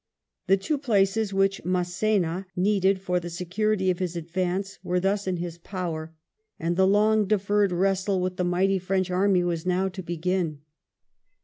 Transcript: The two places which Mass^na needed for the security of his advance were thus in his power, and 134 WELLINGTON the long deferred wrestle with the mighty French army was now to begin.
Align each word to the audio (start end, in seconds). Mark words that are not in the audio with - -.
The 0.47 0.57
two 0.57 0.79
places 0.79 1.31
which 1.31 1.63
Mass^na 1.63 2.45
needed 2.55 2.99
for 2.99 3.19
the 3.19 3.29
security 3.29 3.91
of 3.91 3.99
his 3.99 4.15
advance 4.15 4.79
were 4.81 4.99
thus 4.99 5.27
in 5.27 5.37
his 5.37 5.59
power, 5.59 6.11
and 6.59 6.75
134 6.75 6.77
WELLINGTON 6.77 6.77
the 6.77 6.91
long 6.91 7.27
deferred 7.27 7.71
wrestle 7.79 8.19
with 8.19 8.37
the 8.37 8.43
mighty 8.43 8.79
French 8.79 9.11
army 9.11 9.43
was 9.43 9.63
now 9.67 9.89
to 9.89 10.01
begin. 10.01 10.61